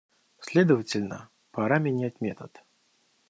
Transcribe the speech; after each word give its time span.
Следовательно, 0.39 1.29
пора 1.51 1.77
менять 1.77 2.21
метод. 2.21 2.63